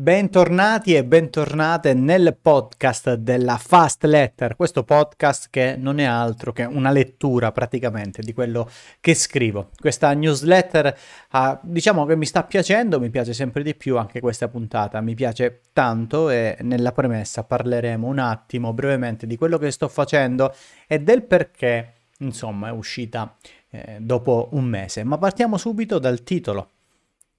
[0.00, 6.64] Bentornati e bentornate nel podcast della Fast Letter, questo podcast che non è altro che
[6.64, 8.66] una lettura praticamente di quello
[8.98, 9.68] che scrivo.
[9.78, 10.96] Questa newsletter
[11.32, 15.14] uh, diciamo che mi sta piacendo, mi piace sempre di più anche questa puntata, mi
[15.14, 20.54] piace tanto e nella premessa parleremo un attimo brevemente di quello che sto facendo
[20.86, 23.36] e del perché insomma è uscita
[23.68, 25.04] eh, dopo un mese.
[25.04, 26.70] Ma partiamo subito dal titolo.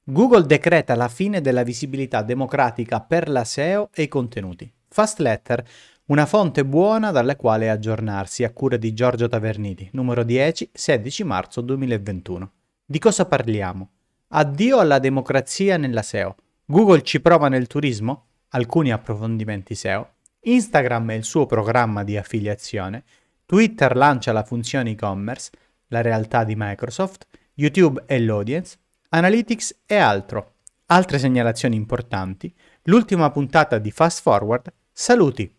[0.04, 4.70] Google decreta la fine della visibilità democratica per la SEO e i contenuti.
[4.88, 5.64] Fast Letter,
[6.06, 11.62] una fonte buona dalle quale aggiornarsi, a cura di Giorgio Taverniti, numero 10, 16 marzo
[11.62, 12.52] 2021.
[12.84, 13.90] Di cosa parliamo?
[14.30, 16.36] Addio alla democrazia nella SEO.
[16.66, 18.26] Google ci prova nel turismo?
[18.50, 20.14] Alcuni approfondimenti SEO.
[20.40, 23.04] Instagram e il suo programma di affiliazione.
[23.46, 25.52] Twitter lancia la funzione e-commerce,
[25.90, 27.28] la realtà di Microsoft.
[27.54, 28.80] YouTube e l'audience.
[29.14, 30.54] Analytics e altro.
[30.86, 32.56] Altre segnalazioni importanti.
[32.84, 34.72] L'ultima puntata di Fast Forward.
[34.90, 35.54] Saluti.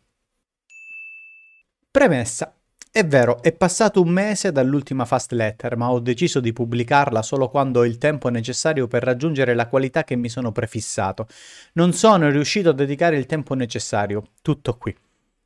[1.91, 2.57] Premessa.
[2.91, 7.51] È vero, è passato un mese dall'ultima fast letter, ma ho deciso di pubblicarla solo
[7.51, 11.27] quando ho il tempo necessario per raggiungere la qualità che mi sono prefissato.
[11.75, 14.29] Non sono riuscito a dedicare il tempo necessario.
[14.41, 14.97] Tutto qui.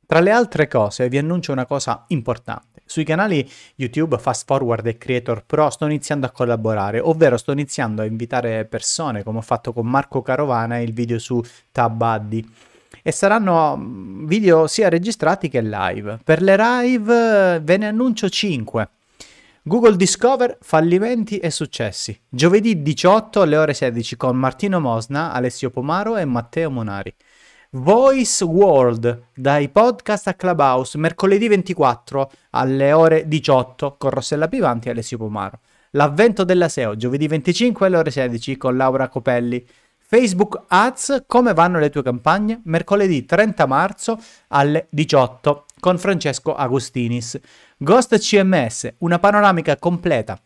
[0.07, 2.81] Tra le altre cose vi annuncio una cosa importante.
[2.85, 8.01] Sui canali YouTube Fast Forward e Creator Pro sto iniziando a collaborare, ovvero sto iniziando
[8.01, 12.49] a invitare persone, come ho fatto con Marco Carovana e il video su TabBuddy.
[13.03, 16.19] E saranno mm, video sia registrati che live.
[16.23, 18.89] Per le live ve ne annuncio 5.
[19.61, 22.17] Google Discover, fallimenti e successi.
[22.29, 27.13] Giovedì 18 alle ore 16 con Martino Mosna, Alessio Pomaro e Matteo Monari.
[27.71, 34.91] Voice World dai podcast a Clubhouse mercoledì 24 alle ore 18 con Rossella Pivanti e
[34.91, 35.59] Alessio Pomaro.
[35.91, 39.65] L'avvento della SEO giovedì 25 alle ore 16 con Laura Copelli.
[39.97, 42.61] Facebook Ads, come vanno le tue campagne?
[42.63, 47.37] Mercoledì 30 marzo alle 18 con Francesco Agostinis.
[47.77, 50.39] Ghost CMS, una panoramica completa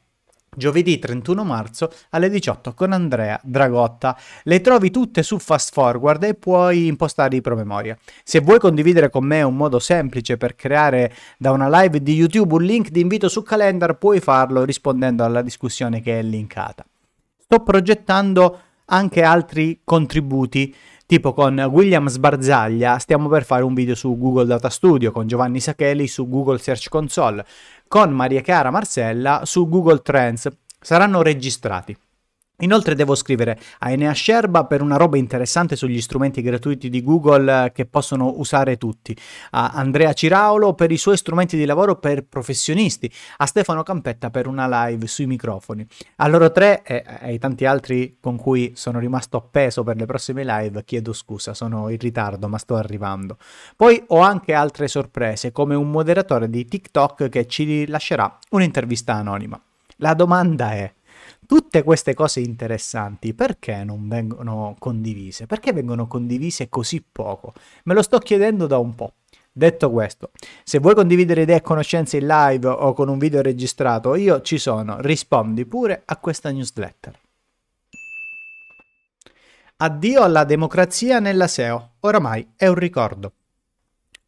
[0.54, 4.18] giovedì 31 marzo alle 18 con Andrea Dragotta.
[4.44, 7.98] Le trovi tutte su Fast Forward e puoi impostare i promemoria.
[8.24, 12.56] Se vuoi condividere con me un modo semplice per creare da una live di YouTube
[12.56, 16.86] un link di invito su Calendar, puoi farlo rispondendo alla discussione che è linkata.
[17.38, 20.76] Sto progettando anche altri contributi
[21.12, 25.60] tipo con William Sbarzaglia stiamo per fare un video su Google Data Studio, con Giovanni
[25.60, 27.46] Sacheli su Google Search Console,
[27.90, 30.48] con Maria Chiara Marcella su Google Trends.
[30.80, 31.98] Saranno registrati.
[32.62, 37.66] Inoltre devo scrivere a Enea Scerba per una roba interessante sugli strumenti gratuiti di Google
[37.66, 39.16] eh, che possono usare tutti,
[39.52, 44.48] a Andrea Ciraulo per i suoi strumenti di lavoro per professionisti, a Stefano Campetta per
[44.48, 45.86] una live sui microfoni.
[46.18, 50.44] A loro tre e ai tanti altri con cui sono rimasto appeso per le prossime
[50.44, 53.38] live chiedo scusa, sono in ritardo ma sto arrivando.
[53.76, 59.60] Poi ho anche altre sorprese come un moderatore di TikTok che ci lascerà un'intervista anonima.
[59.98, 60.92] La domanda è
[61.52, 65.48] tutte queste cose interessanti perché non vengono condivise?
[65.48, 67.52] Perché vengono condivise così poco?
[67.84, 69.16] Me lo sto chiedendo da un po'.
[69.52, 70.32] Detto questo,
[70.64, 74.58] se vuoi condividere idee e conoscenze in live o con un video registrato, io ci
[74.58, 77.20] sono, rispondi pure a questa newsletter.
[79.76, 83.34] Addio alla democrazia nella SEO, oramai è un ricordo.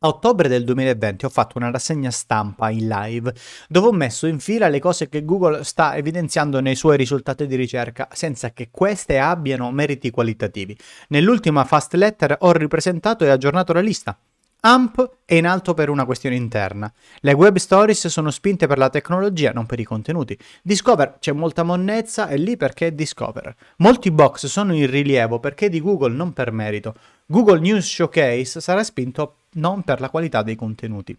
[0.05, 3.33] A ottobre del 2020 ho fatto una rassegna stampa in live
[3.69, 7.55] dove ho messo in fila le cose che Google sta evidenziando nei suoi risultati di
[7.55, 10.77] ricerca senza che queste abbiano meriti qualitativi.
[11.07, 14.19] Nell'ultima fast letter ho ripresentato e aggiornato la lista.
[14.65, 16.89] AMP è in alto per una questione interna.
[17.19, 20.39] Le web stories sono spinte per la tecnologia, non per i contenuti.
[20.61, 23.53] Discover c'è molta monnezza e lì perché è Discover.
[23.79, 26.95] Molti box sono in rilievo perché di Google, non per merito.
[27.25, 31.17] Google News Showcase sarà spinto non per la qualità dei contenuti.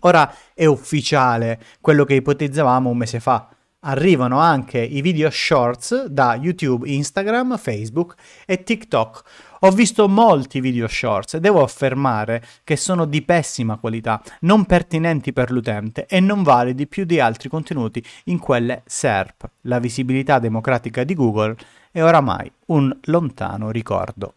[0.00, 3.50] Ora è ufficiale quello che ipotizzavamo un mese fa.
[3.86, 8.14] Arrivano anche i video shorts da YouTube, Instagram, Facebook
[8.46, 9.22] e TikTok.
[9.60, 15.34] Ho visto molti video shorts e devo affermare che sono di pessima qualità, non pertinenti
[15.34, 19.50] per l'utente e non validi più di altri contenuti in quelle SERP.
[19.62, 21.54] La visibilità democratica di Google
[21.90, 24.36] è oramai un lontano ricordo.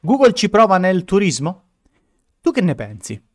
[0.00, 1.62] Google ci prova nel turismo?
[2.40, 3.27] Tu che ne pensi?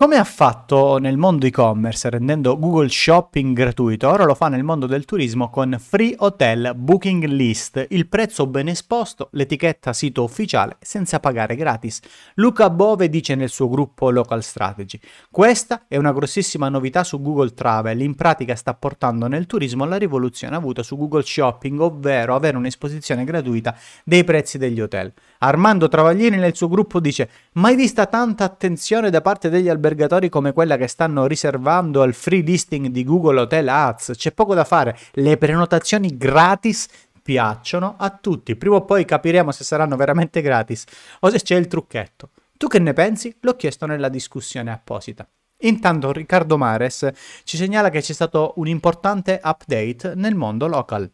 [0.00, 4.86] Come ha fatto nel mondo e-commerce rendendo Google Shopping gratuito, ora lo fa nel mondo
[4.86, 11.18] del turismo con Free Hotel Booking List, il prezzo ben esposto, l'etichetta sito ufficiale senza
[11.18, 11.98] pagare gratis.
[12.34, 15.00] Luca Bove dice nel suo gruppo Local Strategy,
[15.32, 19.96] questa è una grossissima novità su Google Travel, in pratica sta portando nel turismo la
[19.96, 25.12] rivoluzione avuta su Google Shopping, ovvero avere un'esposizione gratuita dei prezzi degli hotel.
[25.38, 30.52] Armando Travaglini nel suo gruppo dice, mai vista tanta attenzione da parte degli albergatori come
[30.52, 34.98] quella che stanno riservando al free listing di Google Hotel Ads, c'è poco da fare,
[35.12, 36.88] le prenotazioni gratis
[37.22, 40.84] piacciono a tutti, prima o poi capiremo se saranno veramente gratis
[41.20, 42.30] o se c'è il trucchetto.
[42.56, 43.36] Tu che ne pensi?
[43.40, 45.28] L'ho chiesto nella discussione apposita.
[45.58, 47.08] Intanto Riccardo Mares
[47.44, 51.08] ci segnala che c'è stato un importante update nel mondo local.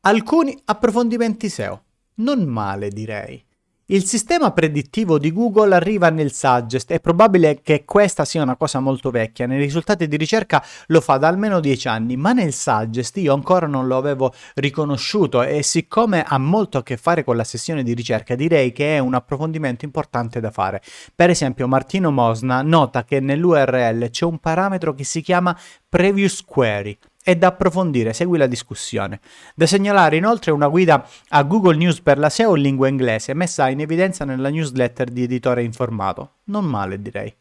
[0.00, 1.83] Alcuni approfondimenti SEO.
[2.16, 3.44] Non male direi.
[3.86, 8.80] Il sistema predittivo di Google arriva nel Suggest, è probabile che questa sia una cosa
[8.80, 13.16] molto vecchia, nei risultati di ricerca lo fa da almeno 10 anni, ma nel Suggest
[13.18, 17.44] io ancora non lo avevo riconosciuto e siccome ha molto a che fare con la
[17.44, 20.80] sessione di ricerca direi che è un approfondimento importante da fare.
[21.14, 25.54] Per esempio Martino Mosna nota che nell'URL c'è un parametro che si chiama
[25.88, 29.18] Previous Query è da approfondire, segui la discussione.
[29.54, 33.70] Da segnalare inoltre una guida a Google News per la SEO in lingua inglese, messa
[33.70, 36.32] in evidenza nella newsletter di Editore Informato.
[36.44, 37.34] Non male, direi.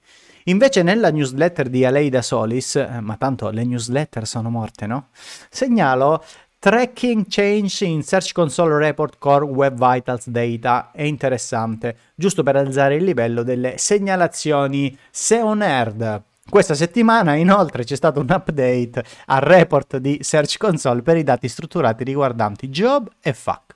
[0.46, 5.08] Invece nella newsletter di Aleida Solis, eh, ma tanto le newsletter sono morte, no?
[5.50, 6.24] Segnalo
[6.60, 12.96] Tracking Change in Search Console Report Core Web Vitals Data è interessante, giusto per alzare
[12.96, 16.24] il livello delle segnalazioni SEO Nerd.
[16.50, 21.48] Questa settimana inoltre c'è stato un update al report di Search Console per i dati
[21.48, 23.76] strutturati riguardanti job e FAQ.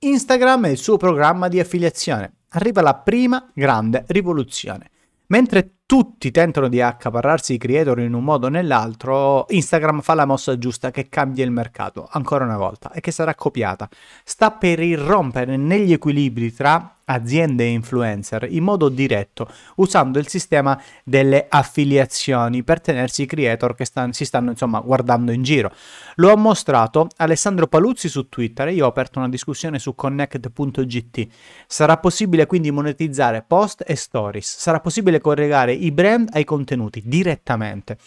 [0.00, 2.32] Instagram e il suo programma di affiliazione.
[2.50, 4.90] Arriva la prima grande rivoluzione.
[5.28, 10.26] Mentre tutti tentano di accaparrarsi i creator in un modo o nell'altro, Instagram fa la
[10.26, 13.88] mossa giusta che cambia il mercato, ancora una volta, e che sarà copiata.
[14.24, 20.80] Sta per irrompere negli equilibri tra aziende e influencer in modo diretto, usando il sistema
[21.04, 25.72] delle affiliazioni per tenersi i creator che stan- si stanno insomma guardando in giro.
[26.16, 31.26] Lo ha mostrato Alessandro Paluzzi su Twitter e io ho aperto una discussione su connect.gt.
[31.66, 37.98] Sarà possibile quindi monetizzare post e stories, sarà possibile collegare i brand ai contenuti direttamente.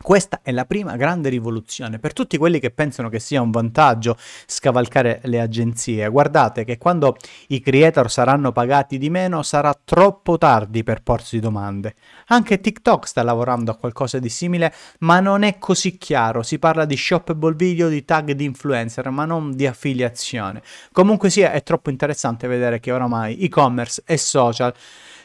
[0.00, 4.16] Questa è la prima grande rivoluzione per tutti quelli che pensano che sia un vantaggio
[4.46, 6.08] scavalcare le agenzie.
[6.08, 7.16] Guardate che quando
[7.48, 11.96] i creator saranno pagati di meno sarà troppo tardi per porsi domande.
[12.28, 16.44] Anche TikTok sta lavorando a qualcosa di simile, ma non è così chiaro.
[16.44, 20.62] Si parla di shoppable video, di tag di influencer, ma non di affiliazione.
[20.92, 24.72] Comunque sia, è troppo interessante vedere che oramai e-commerce e social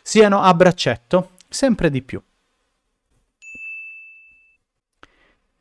[0.01, 2.22] siano a braccetto sempre di più.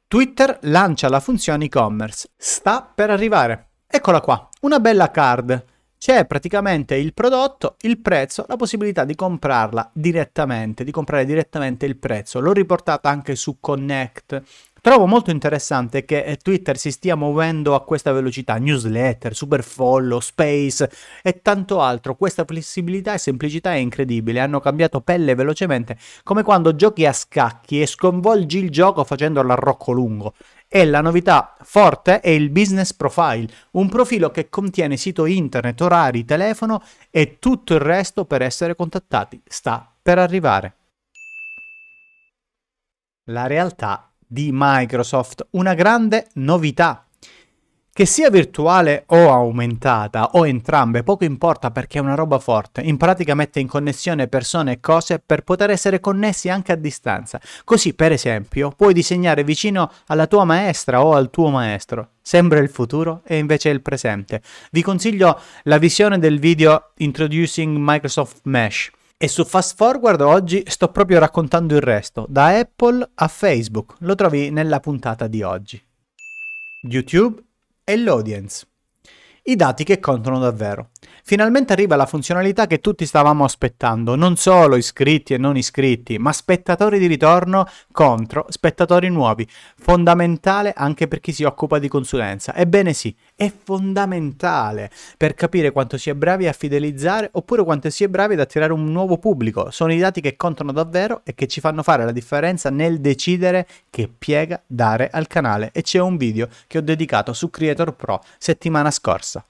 [0.08, 2.30] Twitter lancia la funzione e-commerce.
[2.36, 3.68] Sta per arrivare.
[3.86, 5.64] Eccola qua, una bella card.
[5.98, 11.96] C'è praticamente il prodotto, il prezzo, la possibilità di comprarla direttamente, di comprare direttamente il
[11.96, 12.40] prezzo.
[12.40, 14.42] L'ho riportata anche su Connect
[14.82, 20.18] Trovo molto interessante che eh, Twitter si stia muovendo a questa velocità, newsletter, super follow,
[20.18, 20.90] space
[21.22, 22.16] e tanto altro.
[22.16, 27.80] Questa flessibilità e semplicità è incredibile, hanno cambiato pelle velocemente, come quando giochi a scacchi
[27.80, 30.34] e sconvolgi il gioco facendolo a rocco lungo.
[30.66, 36.24] E la novità forte è il business profile, un profilo che contiene sito internet, orari,
[36.24, 39.40] telefono e tutto il resto per essere contattati.
[39.46, 40.74] Sta per arrivare.
[43.26, 47.06] La realtà di Microsoft, una grande novità.
[47.94, 52.80] Che sia virtuale o aumentata o entrambe, poco importa perché è una roba forte.
[52.80, 57.38] In pratica mette in connessione persone e cose per poter essere connessi anche a distanza.
[57.64, 62.12] Così, per esempio, puoi disegnare vicino alla tua maestra o al tuo maestro.
[62.22, 64.40] Sembra il futuro e invece è il presente.
[64.70, 68.90] Vi consiglio la visione del video Introducing Microsoft Mesh
[69.22, 73.94] e su Fast Forward oggi sto proprio raccontando il resto, da Apple a Facebook.
[74.00, 75.80] Lo trovi nella puntata di oggi.
[76.90, 77.40] YouTube
[77.84, 78.66] e l'audience.
[79.44, 80.90] I dati che contano davvero.
[81.22, 86.32] Finalmente arriva la funzionalità che tutti stavamo aspettando, non solo iscritti e non iscritti, ma
[86.32, 89.46] spettatori di ritorno contro spettatori nuovi.
[89.76, 92.56] Fondamentale anche per chi si occupa di consulenza.
[92.56, 98.04] Ebbene sì, è fondamentale per capire quanto si è bravi a fidelizzare oppure quanto si
[98.04, 99.70] è bravi ad attirare un nuovo pubblico.
[99.72, 103.66] Sono i dati che contano davvero e che ci fanno fare la differenza nel decidere
[103.90, 105.70] che piega dare al canale.
[105.72, 109.44] E c'è un video che ho dedicato su Creator Pro settimana scorsa.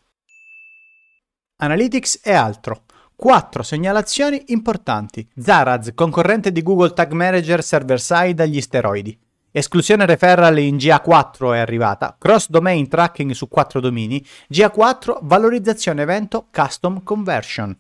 [1.56, 2.84] Analytics e altro.
[3.14, 5.28] 4 segnalazioni importanti.
[5.36, 9.16] Zaraz, concorrente di Google Tag Manager server-side agli steroidi.
[9.54, 16.46] Esclusione referral in GA4 è arrivata, cross domain tracking su 4 domini, GA4 valorizzazione evento
[16.50, 17.78] custom conversion.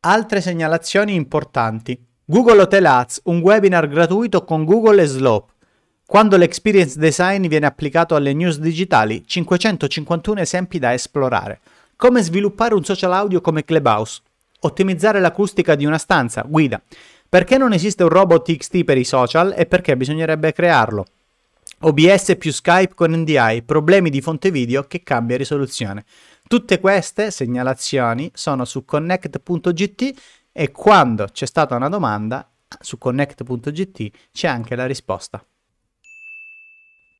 [0.00, 2.02] Altre segnalazioni importanti.
[2.24, 5.52] Google Hotel Ads, un webinar gratuito con Google e Slope.
[6.06, 11.60] Quando l'experience design viene applicato alle news digitali, 551 esempi da esplorare.
[11.96, 14.22] Come sviluppare un social audio come Clubhouse.
[14.60, 16.42] Ottimizzare l'acustica di una stanza.
[16.48, 16.80] Guida.
[17.32, 21.06] Perché non esiste un robot XT per i social e perché bisognerebbe crearlo.
[21.80, 26.04] OBS più Skype con NDI, problemi di fonte video che cambia risoluzione.
[26.46, 30.12] Tutte queste segnalazioni sono su connect.gt
[30.52, 32.46] e quando c'è stata una domanda
[32.80, 35.42] su connect.gt c'è anche la risposta.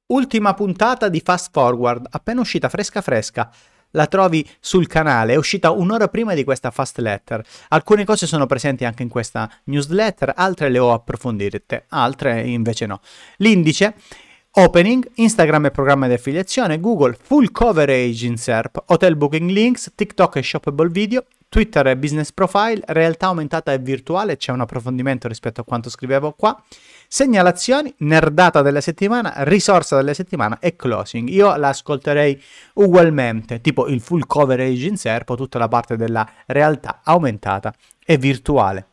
[0.09, 3.51] Ultima puntata di Fast Forward, appena uscita fresca fresca
[3.93, 7.43] la trovi sul canale, è uscita un'ora prima di questa fast letter.
[7.69, 13.01] Alcune cose sono presenti anche in questa newsletter, altre le ho approfondite, altre invece no.
[13.39, 13.95] L'indice
[14.55, 20.37] Opening, Instagram e programma di affiliazione, Google, full coverage in SERP, hotel booking links, TikTok
[20.37, 25.63] e shoppable video, Twitter e business profile, realtà aumentata e virtuale, c'è un approfondimento rispetto
[25.63, 26.63] a quanto scrivevo qua,
[27.13, 31.29] segnalazioni, nerdata della settimana, risorsa della settimana e closing.
[31.29, 32.43] Io la ascolterei
[32.77, 38.17] ugualmente, tipo il full coverage in SERP o tutta la parte della realtà aumentata e
[38.17, 38.87] virtuale.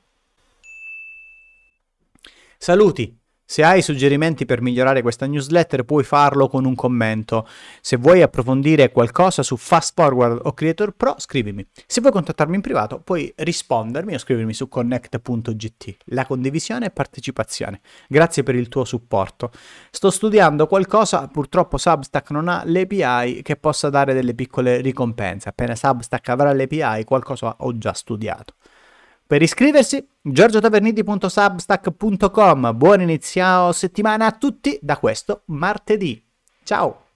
[2.58, 3.19] Saluti!
[3.51, 7.48] Se hai suggerimenti per migliorare questa newsletter puoi farlo con un commento.
[7.82, 11.65] Se vuoi approfondire qualcosa su Fast Forward o Creator Pro, scrivimi.
[11.88, 15.98] Se vuoi contattarmi in privato, puoi rispondermi o scrivermi su connect.gt.
[16.10, 17.82] La condivisione e partecipazione.
[18.08, 19.50] Grazie per il tuo supporto.
[19.89, 25.50] Sto studiando qualcosa, purtroppo Substack non ha l'API che possa dare delle piccole ricompense.
[25.50, 28.53] Appena Substack avrà l'API, qualcosa ho già studiato.
[29.30, 32.76] Per iscriversi, giorgiotaverniti.substack.com.
[32.76, 36.20] Buon inizio settimana a tutti da questo martedì.
[36.64, 37.09] Ciao!